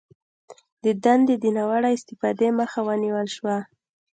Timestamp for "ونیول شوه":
2.87-3.57